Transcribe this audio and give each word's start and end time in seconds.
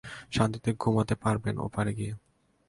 শান্তিতে 0.31 0.69
ঘুমাতে 0.79 1.15
পারবেন 1.15 1.55
ওপারে 1.59 1.91
গিয়ে! 1.93 2.13